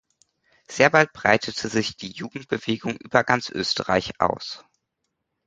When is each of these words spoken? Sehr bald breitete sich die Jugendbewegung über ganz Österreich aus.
Sehr 0.67 0.89
bald 0.89 1.13
breitete 1.13 1.69
sich 1.69 1.95
die 1.95 2.11
Jugendbewegung 2.11 2.97
über 2.97 3.23
ganz 3.23 3.49
Österreich 3.51 4.19
aus. 4.19 4.65